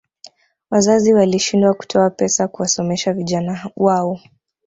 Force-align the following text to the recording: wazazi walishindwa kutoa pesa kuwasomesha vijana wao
wazazi 0.71 1.13
walishindwa 1.13 1.73
kutoa 1.73 2.09
pesa 2.09 2.47
kuwasomesha 2.47 3.13
vijana 3.13 3.69
wao 3.75 4.19